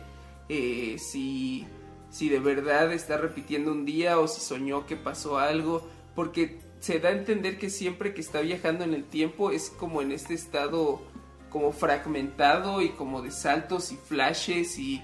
[0.49, 1.67] eh, si,
[2.11, 7.01] si de verdad está repitiendo un día o si soñó que pasó algo, porque se
[7.01, 10.35] da a entender que siempre que está viajando en el tiempo es como en este
[10.35, 11.01] estado
[11.51, 15.03] como fragmentado y como de saltos y flashes y,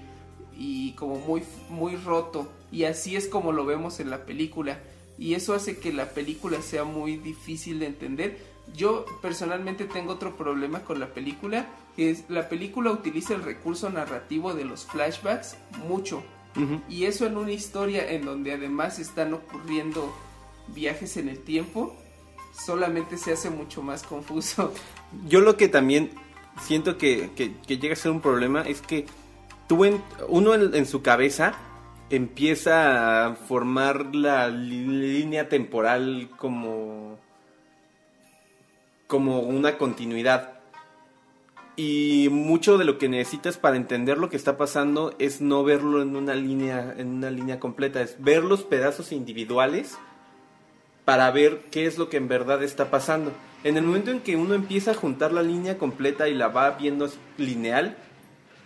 [0.55, 2.51] y como muy, muy roto.
[2.71, 4.79] Y así es como lo vemos en la película.
[5.17, 8.37] Y eso hace que la película sea muy difícil de entender.
[8.73, 13.89] Yo personalmente tengo otro problema con la película, que es la película utiliza el recurso
[13.89, 16.23] narrativo de los flashbacks mucho.
[16.87, 20.13] Y eso en una historia en donde además están ocurriendo
[20.69, 21.95] viajes en el tiempo,
[22.65, 24.73] solamente se hace mucho más confuso.
[25.27, 26.11] Yo lo que también
[26.61, 29.05] siento que, que- que llega a ser un problema es que
[29.67, 31.53] tú en- uno en, en su cabeza
[32.09, 37.17] empieza a formar la línea temporal como
[39.07, 40.55] como una continuidad
[41.77, 46.01] y mucho de lo que necesitas para entender lo que está pasando es no verlo
[46.01, 49.97] en una línea en una línea completa es ver los pedazos individuales
[51.05, 53.31] para ver qué es lo que en verdad está pasando.
[53.63, 56.71] En el momento en que uno empieza a juntar la línea completa y la va
[56.71, 57.95] viendo lineal,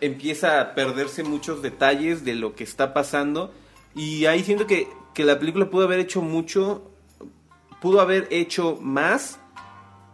[0.01, 3.53] empieza a perderse muchos detalles de lo que está pasando
[3.93, 6.89] y ahí siento que, que la película pudo haber hecho mucho,
[7.81, 9.39] pudo haber hecho más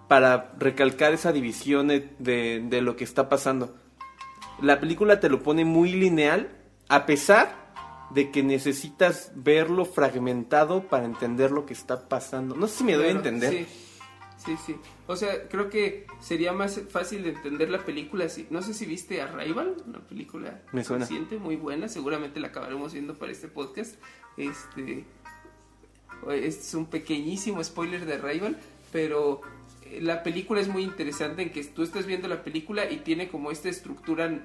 [0.07, 3.75] para recalcar esa división de, de- lo que está pasando.
[4.61, 6.49] La película te lo pone muy lineal
[6.87, 7.65] A pesar
[8.11, 12.55] de que necesitas verlo fragmentado para entender lo que está pasando.
[12.55, 13.51] No sé si me doy a entender.
[13.51, 13.65] Sí,
[14.37, 14.75] sí, sí.
[15.07, 18.45] O sea, creo que sería más fácil de entender la película si...
[18.51, 21.05] No sé si viste Arrival, una película Me suena.
[21.05, 21.87] reciente, muy buena.
[21.87, 23.95] Seguramente la acabaremos viendo para este podcast.
[24.37, 25.03] Este...
[26.29, 28.57] Este es un pequeñísimo spoiler de Arrival,
[28.91, 29.41] pero
[30.01, 33.51] la película es muy interesante en que tú estás viendo la película y tiene como
[33.51, 34.41] esta estructura n-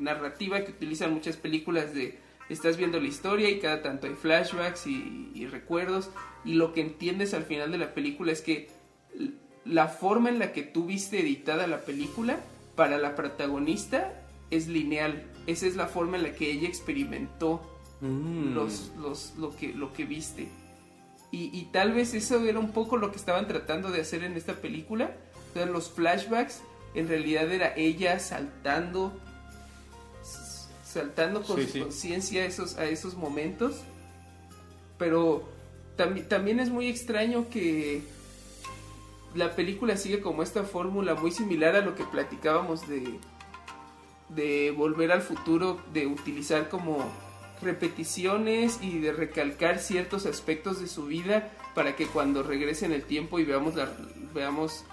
[0.00, 4.86] narrativa que utilizan muchas películas de estás viendo la historia y cada tanto hay flashbacks
[4.86, 6.10] y, y recuerdos
[6.44, 8.68] y lo que entiendes al final de la película es que
[9.64, 12.40] la forma en la que tú viste editada la película
[12.74, 14.12] para la protagonista
[14.50, 15.24] es lineal.
[15.46, 17.68] Esa es la forma en la que ella experimentó
[18.00, 18.54] Mm.
[18.54, 20.48] los, los, lo, que, lo que viste.
[21.32, 24.36] Y, y tal vez eso era un poco lo que estaban tratando de hacer en
[24.36, 25.16] esta película.
[25.50, 26.60] O sea, los flashbacks
[26.94, 29.12] en realidad era ella saltando,
[30.84, 31.80] saltando con Sí, su sí.
[31.80, 33.76] conciencia a esos, a esos momentos.
[34.98, 35.48] Pero
[35.96, 38.02] tambi- también es muy extraño que
[39.34, 43.18] la película sigue como esta fórmula muy similar a lo que platicábamos de,
[44.28, 47.10] de volver al futuro, de utilizar como
[47.62, 53.02] repeticiones y de recalcar ciertos aspectos de su vida para que cuando regrese en el
[53.02, 53.90] tiempo y veamos la,
[54.34, 54.84] veamos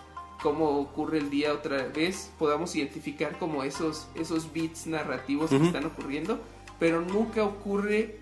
[0.41, 5.85] cómo ocurre el día otra vez, podamos identificar como esos, esos beats narrativos que están
[5.85, 6.39] ocurriendo,
[6.79, 8.19] pero nunca ocurre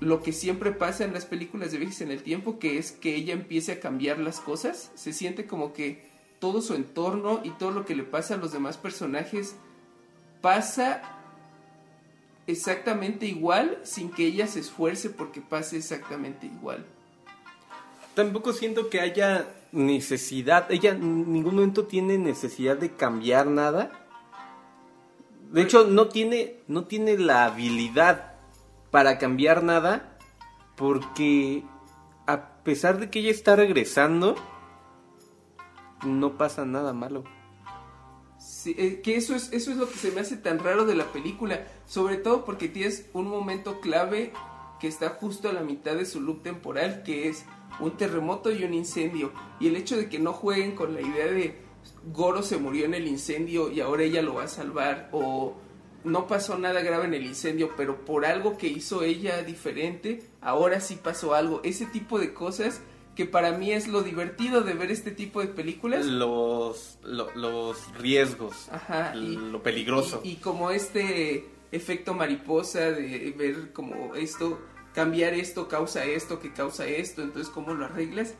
[0.00, 3.14] lo que siempre pasa en las películas de viajes en el tiempo, que es que
[3.14, 7.70] ella empiece a cambiar las cosas, se siente como que todo su entorno y todo
[7.70, 9.54] lo que le pasa a los demás personajes
[10.40, 11.21] pasa
[12.46, 16.84] exactamente igual sin que ella se esfuerce porque pase exactamente igual.
[18.14, 23.90] Tampoco siento que haya necesidad, ella en ningún momento tiene necesidad de cambiar nada.
[25.50, 28.34] De hecho, no tiene, no tiene la habilidad
[28.90, 30.18] para cambiar nada
[30.76, 31.64] porque
[32.26, 34.36] a pesar de que ella está regresando,
[36.04, 37.24] no pasa nada malo.
[38.42, 40.96] Sí, eh, que eso es, eso es lo que se me hace tan raro de
[40.96, 44.32] la película, sobre todo porque tienes un momento clave
[44.80, 47.44] que está justo a la mitad de su loop temporal, que es
[47.78, 51.26] un terremoto y un incendio, y el hecho de que no jueguen con la idea
[51.26, 51.56] de
[52.12, 55.54] Goro se murió en el incendio y ahora ella lo va a salvar, o
[56.02, 60.80] no pasó nada grave en el incendio, pero por algo que hizo ella diferente, ahora
[60.80, 62.80] sí pasó algo, ese tipo de cosas
[63.14, 66.06] que para mí es lo divertido de ver este tipo de películas.
[66.06, 70.20] Los, lo- los riesgos, Ajá, y- lo peligroso.
[70.24, 74.60] Y, y como este efecto mariposa de ver como esto,
[74.94, 78.34] cambiar esto causa esto, que causa esto, entonces cómo lo arreglas.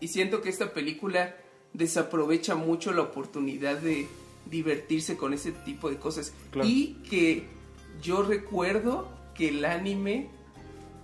[0.00, 1.34] Y siento que esta película
[1.72, 4.06] desaprovecha mucho la oportunidad de
[4.46, 6.32] divertirse con ese tipo de cosas.
[6.50, 6.68] Claro.
[6.68, 7.46] Y que
[8.02, 10.28] yo recuerdo que el anime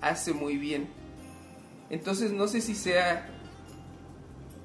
[0.00, 0.88] hace muy bien.
[1.90, 3.30] Entonces no sé si sea...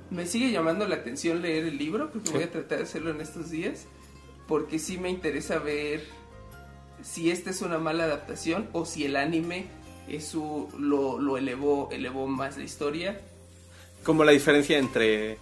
[0.10, 3.12] Me sigue llamando la atención leer el libro, creo que voy a tratar de hacerlo
[3.12, 3.86] en estos días,
[4.48, 6.04] porque sí me interesa ver
[7.04, 9.68] si esta es una mala adaptación o si el anime
[10.08, 13.22] es su, lo, lo elevó, elevó más la historia.
[14.04, 15.38] Como la diferencia entre,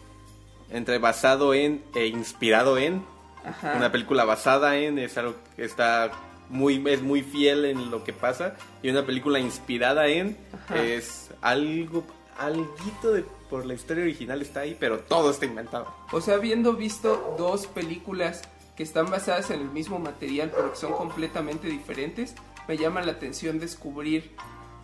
[0.69, 3.05] entre basado en e inspirado en.
[3.45, 3.75] Ajá.
[3.77, 6.11] Una película basada en es algo que está
[6.49, 8.55] muy, es muy fiel en lo que pasa.
[8.83, 10.81] Y una película inspirada en Ajá.
[10.83, 12.03] es algo,
[12.37, 15.87] alguito de por la historia original está ahí, pero todo está inventado.
[16.11, 18.41] O sea, habiendo visto dos películas
[18.75, 22.35] que están basadas en el mismo material, pero que son completamente diferentes,
[22.67, 24.31] me llama la atención descubrir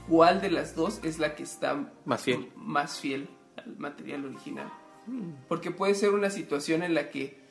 [0.07, 2.51] cuál de las dos es la que está Más fiel.
[2.55, 4.71] más fiel al material original.
[5.49, 7.41] Porque puede ser una situación en la que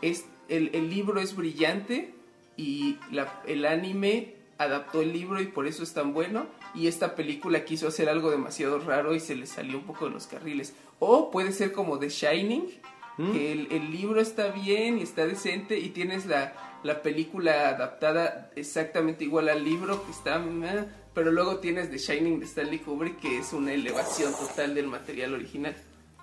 [0.00, 2.14] es, el, el libro es brillante
[2.56, 7.14] y la- el anime adaptó el libro y por eso es tan bueno y esta
[7.16, 10.74] película quiso hacer algo demasiado raro y se le salió un poco de los carriles.
[11.00, 12.70] O puede ser como The Shining,
[13.16, 13.30] Mm.
[13.32, 18.50] que el, el libro está bien y está decente y tienes la, la película adaptada
[18.56, 20.40] exactamente igual al libro que está...
[20.40, 20.84] meh,
[21.14, 25.32] pero luego tienes The Shining de Stanley Kubrick que es una elevación total del material
[25.32, 25.76] original.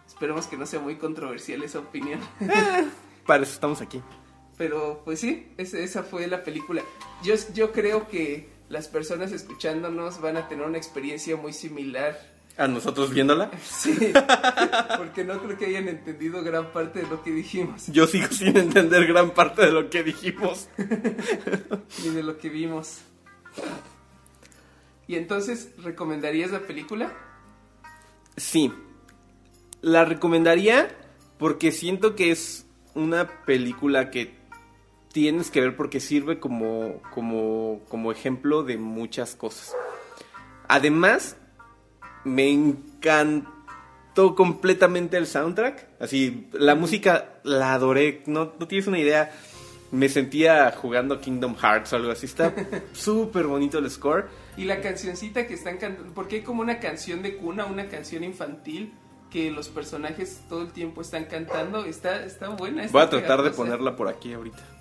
[0.06, 2.20] Esperemos que no sea muy controversial esa opinión.
[3.26, 4.02] Para eso estamos aquí.
[4.62, 6.84] Pero pues sí, esa, fue la película.
[7.24, 12.16] Yo, yo creo que las personas escuchándonos van a tener una experiencia muy similar.
[12.58, 13.50] A nosotros viéndola.
[13.68, 14.14] Sí,
[15.00, 18.56] porque no creo que hayan entendido gran parte de lo que dijimos, Yo sigo sin
[18.56, 20.70] entender gran parte de lo que dijimos.
[22.04, 23.00] ni de lo que vimos.
[25.08, 27.12] Y entonces, ¿recomendarías la película?
[28.38, 28.72] Sí.
[29.82, 30.96] La recomendaría
[31.40, 34.40] porque siento que es una película que
[35.12, 39.76] tienes que ver porque sirve como, como, como ejemplo de muchas cosas.
[40.68, 41.38] Además,
[42.24, 45.88] me encantó completamente el soundtrack.
[46.00, 48.24] Así, la música la adoré.
[48.26, 49.32] No, no tienes una idea.
[49.92, 52.26] Me sentía jugando Kingdom Hearts o algo así.
[52.26, 52.54] Está
[52.94, 54.30] súper bonito el score.
[54.56, 58.24] Y la cancioncita que están cantando, porque hay como una canción de cuna, una canción
[58.24, 58.94] infantil
[59.30, 61.84] que los personajes todo el tiempo están cantando.
[61.84, 62.84] Está, está buena.
[62.84, 64.81] está Voy a tratar de ponerla por aquí ahorita.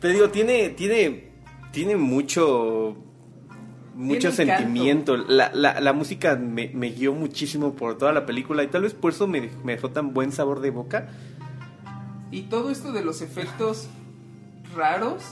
[0.00, 1.30] te digo, tiene, tiene,
[1.70, 2.96] tiene mucho,
[3.94, 5.16] mucho Tiene sentimiento.
[5.16, 8.94] La, la, la música me, me guió muchísimo por toda la película y tal vez
[8.94, 11.08] por eso me, me dejó tan buen sabor de boca.
[12.30, 13.88] Y todo esto de los efectos
[14.74, 15.22] raros,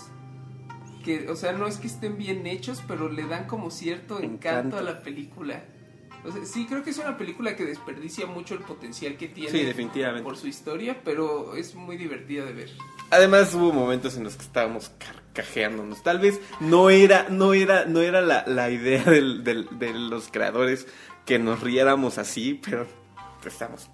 [1.04, 4.76] que, o sea, no es que estén bien hechos, pero le dan como cierto encanto,
[4.76, 4.78] Encanto.
[4.78, 5.64] a la película.
[6.24, 9.50] O sea, sí, creo que es una película que desperdicia mucho el potencial que tiene
[9.50, 10.22] Sí, definitivamente.
[10.22, 12.70] por su historia, pero es muy divertida de ver.
[13.10, 16.02] Además hubo momentos en los que estábamos carcajeándonos.
[16.02, 20.28] Tal vez no era, no era, no era la, la idea del- del- de los
[20.28, 20.86] creadores
[21.24, 22.86] que nos riéramos así, pero
[23.44, 23.88] estamos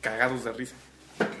[0.00, 0.74] cagados de risa.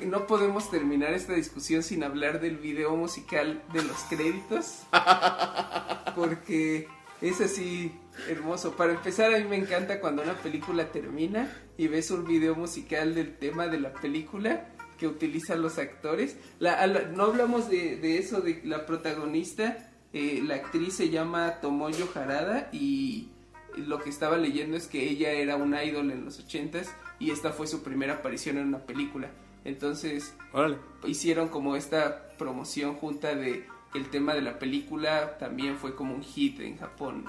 [0.04, 4.82] No podemos terminar esta discusión sin hablar del video musical de los créditos,
[6.14, 6.88] porque
[7.20, 7.92] es así
[8.28, 8.76] hermoso.
[8.76, 13.14] Para empezar, a mí me encanta cuando una película termina y ves un video musical
[13.14, 16.36] del tema de la película que utilizan los actores.
[16.58, 21.60] La- la- no hablamos de, de eso, de la protagonista, eh, la actriz se llama
[21.60, 23.28] Tomoyo Harada y
[23.76, 26.90] lo que estaba leyendo es que ella era una idol en los ochentas
[27.20, 29.30] y esta fue su primera aparición en una película.
[29.64, 30.78] Entonces Órale.
[31.06, 36.22] hicieron como esta promoción junta de el tema de la película también fue como un
[36.22, 37.24] hit en Japón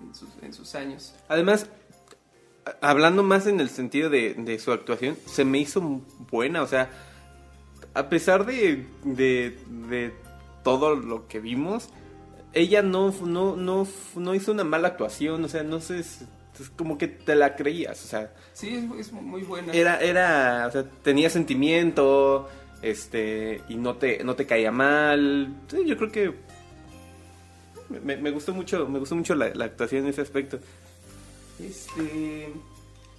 [0.00, 1.14] en, en sus, en sus años.
[1.28, 1.66] Además,
[2.80, 5.80] hablando más en el sentido de, de su actuación, se me hizo
[6.30, 6.90] buena, o sea,
[7.94, 10.12] a pesar de, de, de
[10.62, 11.90] todo lo que vimos,
[12.52, 13.86] ella no, no, no,
[14.16, 16.22] no hizo una mala actuación, o sea, no sé, es,
[16.60, 19.72] es como que te la creías, o sea, Sí, es, es muy buena.
[19.72, 22.48] era, era, o sea, tenía sentimiento,
[22.82, 25.54] este, y no te, no te caía mal,
[25.86, 26.34] yo creo que
[28.02, 30.58] me, me gustó mucho, me gustó mucho la, la actuación en ese aspecto.
[31.60, 32.52] Este,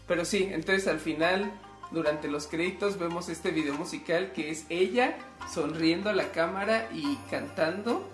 [0.07, 1.51] pero sí, entonces al final,
[1.91, 5.18] durante los créditos, vemos este video musical que es ella
[5.51, 8.07] sonriendo a la cámara y cantando.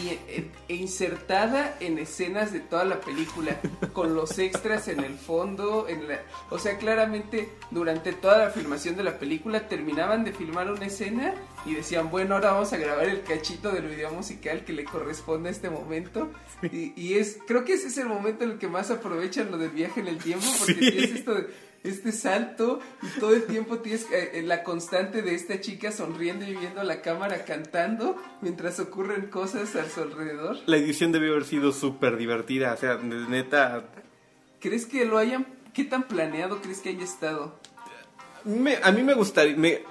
[0.00, 3.58] Y- e- e insertada en escenas de toda la película
[3.92, 6.20] con los extras en el fondo en la,
[6.50, 11.34] o sea claramente durante toda la filmación de la película terminaban de filmar una escena
[11.66, 15.48] y decían bueno ahora vamos a grabar el cachito del video musical que le corresponde
[15.48, 16.30] a este momento
[16.62, 19.58] y, y es creo que ese es el momento en el que más aprovechan lo
[19.58, 20.90] del viaje en el tiempo porque Sí.
[20.90, 25.34] tienes esto de este salto y todo el tiempo tienes eh, eh, la constante de
[25.34, 30.58] esta chica sonriendo y viendo la cámara cantando mientras ocurren cosas a su alrededor.
[30.66, 33.84] La edición debió haber sido súper divertida, o sea, neta.
[34.60, 37.58] ¿Crees que lo hayan, qué tan planeado crees que haya estado?
[38.44, 39.56] me- a mí me gustaría.
[39.56, 39.82] me-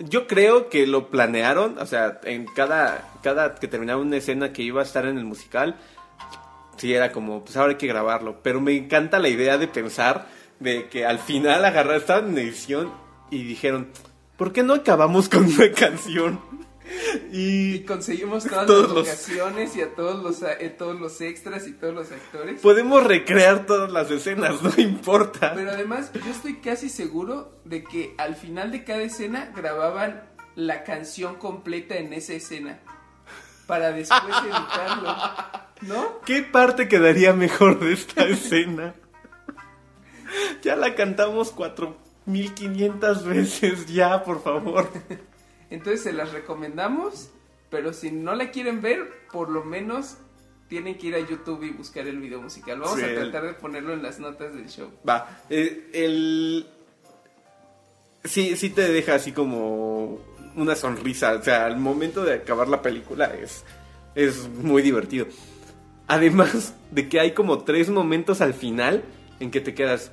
[0.00, 4.62] yo creo que lo planearon, o sea, en cada, cada que terminaba una escena que
[4.62, 5.76] iba a estar en el musical,
[6.76, 8.40] sí era como, pues ahora hay que grabarlo.
[8.42, 10.28] Pero me encanta la idea de pensar
[10.60, 12.92] de que al final agarrar, estaban en edición
[13.30, 13.88] y dijeron,
[14.36, 16.40] ¿por qué no acabamos con una canción?
[17.30, 20.98] Y Y conseguimos todas Todos las los- locaciones y a todos los, a- eh, todos
[20.98, 22.60] los extras y todos los actores.
[22.60, 25.52] podemos recrear todas las escenas, no importa.
[25.54, 30.22] Pero además, yo estoy casi seguro de que al final de cada escena grababan
[30.54, 32.80] la canción completa en esa escena.
[33.66, 35.14] Para después editarlo.
[35.82, 36.20] ¿No?
[36.24, 38.94] ¿Qué parte quedaría mejor de esta escena?
[40.62, 44.88] Ya la cantamos 4500 veces, ya, por favor.
[45.70, 47.30] Entonces se las recomendamos.
[47.70, 50.16] Pero si no la quieren ver, por lo menos
[50.68, 52.80] tienen que ir a YouTube y buscar el video musical.
[52.80, 54.90] Vamos Sí, a tratar de ponerlo en las notas del show.
[55.06, 56.66] Va, eh, el...
[58.24, 60.18] Sí, sí te deja así como
[60.56, 61.32] una sonrisa.
[61.34, 63.64] O sea, al momento de acabar la película es,
[64.14, 65.26] es muy divertido.
[66.06, 69.04] Además de que hay como tres momentos al final
[69.40, 70.12] en que te quedas...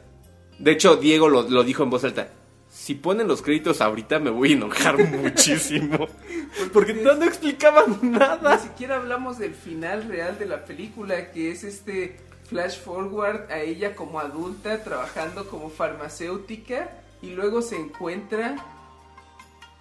[0.59, 2.30] De hecho, Diego lo, lo dijo en voz alta.
[2.69, 6.07] si ponen los créditos ahorita me voy a enojar muchísimo.
[6.71, 8.57] Porque no, no explicaban Ni nada.
[8.59, 12.17] siquiera hablamos del final real de la película, que es este
[12.49, 18.55] flash forward a ella como adulta trabajando como farmacéutica y luego se encuentra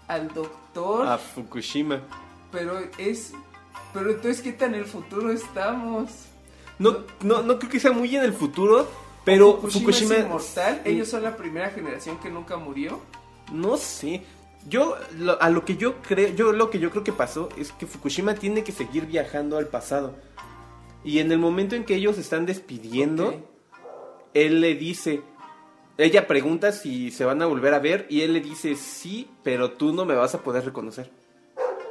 [0.08, 2.00] al doctor, A Fukushima.
[2.50, 3.32] pero es
[3.92, 6.10] pero entonces qué tan en el futuro estamos?
[6.78, 8.88] No, no, no creo que sea muy en el futuro,
[9.24, 10.14] pero Fukushima, Fukushima.
[10.16, 13.00] es inmortal, ellos son la primera generación que nunca murió.
[13.52, 14.22] No sé.
[14.68, 17.72] Yo lo- a lo que yo creo, yo lo que yo creo que pasó es
[17.72, 20.14] que Fukushima tiene que seguir viajando al pasado.
[21.04, 23.34] Y en el momento en que ellos se están despidiendo,
[24.32, 25.20] él le dice,
[25.98, 29.72] ella pregunta si se van a volver a ver y él le dice, "Sí, pero
[29.72, 31.10] tú no me vas a poder reconocer."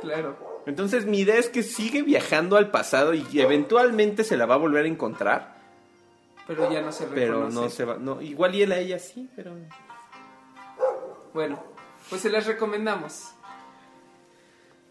[0.01, 0.35] Claro.
[0.65, 4.57] Entonces mi idea es que sigue viajando al pasado y eventualmente se la va a
[4.57, 5.52] volver a encontrar,
[6.47, 7.25] Pero ya no se reconoce.
[7.25, 9.55] pero no se va, no, igual y él a ella sí, pero
[11.33, 11.61] Bueno,
[12.09, 13.31] pues se las recomendamos.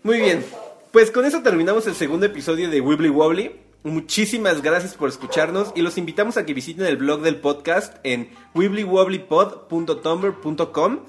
[0.03, 0.45] Muy bien,
[0.91, 3.61] pues con eso terminamos el segundo episodio de Wibbly Wobbly.
[3.85, 8.31] Muchísimas gracias por escucharnos y los invitamos a que visiten el blog del podcast en
[8.55, 11.01] wibblywobblypod.tumblr.com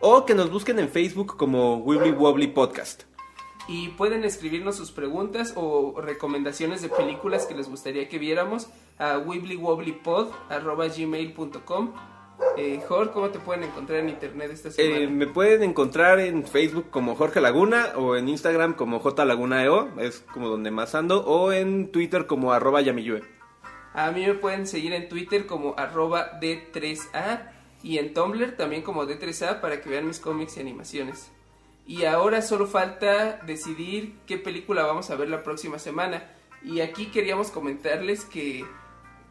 [0.00, 3.02] o que nos busquen en Facebook como Wibbly Wobbly Podcast.
[3.68, 8.66] Y pueden escribirnos sus preguntas o recomendaciones de películas que les gustaría que viéramos
[8.98, 11.92] a wibblywobblypod.gmail.com
[12.56, 14.98] eh, Jorge, ¿cómo te pueden encontrar en internet esta semana?
[14.98, 20.20] Eh, me pueden encontrar en Facebook como Jorge Laguna o en Instagram como JLagunaEO, es
[20.32, 23.22] como donde más ando, o en Twitter como arroba yamiyue.
[23.94, 27.50] A mí me pueden seguir en Twitter como arroba D3A
[27.82, 31.30] y en Tumblr también como D3A para que vean mis cómics y animaciones.
[31.86, 36.24] Y ahora solo falta decidir qué película vamos a ver la próxima semana.
[36.64, 38.64] Y aquí queríamos comentarles que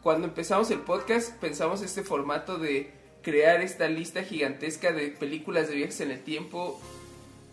[0.03, 2.91] cuando empezamos el podcast pensamos este formato de
[3.21, 6.79] crear esta lista gigantesca de películas de viajes en el tiempo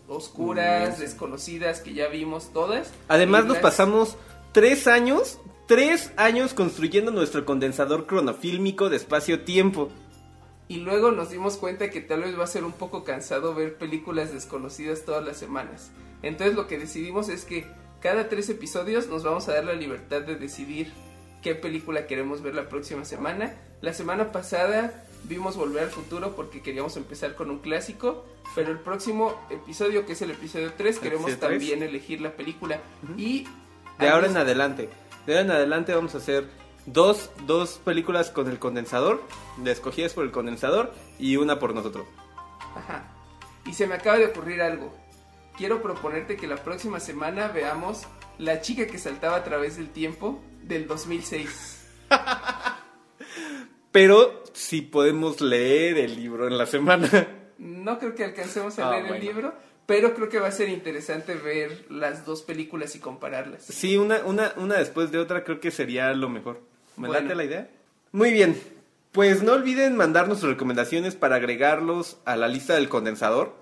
[0.07, 1.01] oscuras, Mm.
[1.01, 2.91] desconocidas, que ya vimos todas.
[3.07, 4.17] Además nos las- pasamos
[4.51, 9.89] tres años, tres años construyendo nuestro condensador cronofílmico de espacio-tiempo.
[10.69, 13.79] Y luego nos dimos cuenta que tal vez va a ser un poco cansado ver
[13.79, 15.89] películas desconocidas todas las semanas.
[16.21, 17.65] Entonces lo que decidimos es que
[18.01, 20.93] cada tres episodios nos vamos a dar la libertad de decidir
[21.41, 23.55] qué película queremos ver la próxima semana.
[23.81, 28.79] La semana pasada vimos Volver al Futuro porque queríamos empezar con un clásico, pero el
[28.79, 32.79] próximo episodio, que es el episodio 3, queremos Episodio también elegir la película.
[33.17, 33.47] Y
[33.97, 34.87] De ahora en adelante.
[35.25, 36.45] De ahora en adelante vamos a hacer
[36.93, 39.21] dos, dos películas con el condensador,
[39.57, 42.05] de escogidas por el condensador, y una por nosotros.
[42.75, 43.07] Ajá.
[43.65, 44.93] Y se me acaba de ocurrir algo.
[45.57, 48.03] Quiero proponerte que la próxima semana veamos
[48.37, 51.85] La chica que saltaba a través del tiempo del 2006.
[53.91, 57.09] Pero si podemos leer el libro en la semana.
[57.57, 59.53] No creo que alcancemos a Ah, leer el libro,
[59.85, 63.65] pero creo que va a ser interesante ver las dos películas y compararlas.
[63.65, 66.61] Sí, una, una, una después de otra creo que sería lo mejor.
[66.99, 67.23] ¿Me Bueno.
[67.23, 67.69] late la idea?
[68.11, 68.61] Muy bien.
[69.11, 73.55] Pues no olviden mandarnos sus recomendaciones para agregarlos a la lista del condensador.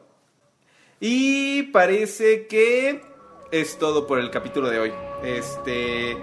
[0.99, 3.01] Y parece que
[3.51, 4.93] es todo por el capítulo de hoy.
[5.23, 6.17] Este.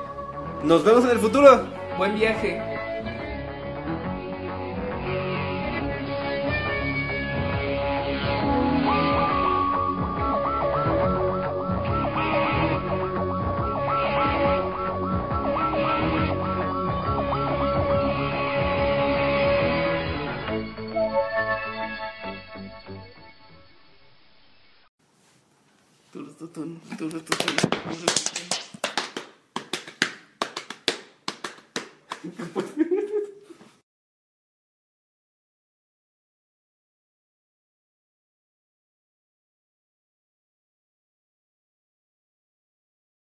[0.62, 1.66] Nos vemos en el futuro.
[1.96, 2.73] Buen viaje.